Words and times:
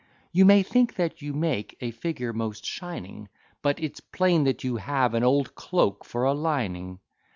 You 0.31 0.45
may 0.45 0.63
think 0.63 0.95
that 0.95 1.21
you 1.21 1.31
make 1.31 1.77
a 1.79 1.91
figure 1.91 2.33
most 2.33 2.65
shining, 2.65 3.29
But 3.61 3.79
it's 3.79 3.99
plain 3.99 4.45
that 4.45 4.63
you 4.63 4.77
have 4.77 5.13
an 5.13 5.23
old 5.23 5.53
cloak 5.53 6.05
for 6.05 6.23
a 6.23 6.33
lining. 6.33 6.99